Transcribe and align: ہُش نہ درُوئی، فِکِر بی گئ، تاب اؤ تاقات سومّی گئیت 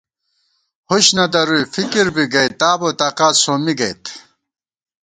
ہُش 0.89 1.05
نہ 1.15 1.25
درُوئی، 1.33 1.63
فِکِر 1.73 2.07
بی 2.15 2.23
گئ، 2.33 2.49
تاب 2.59 2.79
اؤ 2.85 2.91
تاقات 2.99 3.35
سومّی 3.43 3.73
گئیت 3.79 4.03